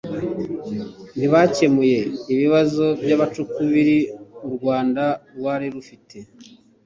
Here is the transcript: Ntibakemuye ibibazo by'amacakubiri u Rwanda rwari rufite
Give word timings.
Ntibakemuye 1.17 1.99
ibibazo 2.33 2.85
by'amacakubiri 3.03 3.97
u 4.47 4.49
Rwanda 4.55 5.03
rwari 5.37 5.65
rufite 5.75 6.17